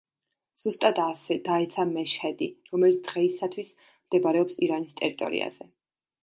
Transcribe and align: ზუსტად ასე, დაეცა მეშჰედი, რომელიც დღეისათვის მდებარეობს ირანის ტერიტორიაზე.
ზუსტად 0.61 1.01
ასე, 1.01 1.35
დაეცა 1.47 1.85
მეშჰედი, 1.89 2.47
რომელიც 2.71 2.97
დღეისათვის 3.11 3.71
მდებარეობს 3.83 4.59
ირანის 4.69 4.99
ტერიტორიაზე. 5.03 5.71